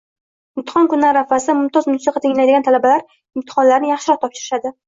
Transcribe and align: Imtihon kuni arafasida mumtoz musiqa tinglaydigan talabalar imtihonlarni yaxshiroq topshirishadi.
Imtihon 0.59 0.87
kuni 0.93 1.05
arafasida 1.09 1.55
mumtoz 1.59 1.89
musiqa 1.91 2.23
tinglaydigan 2.25 2.67
talabalar 2.71 3.07
imtihonlarni 3.41 3.93
yaxshiroq 3.95 4.27
topshirishadi. 4.27 4.77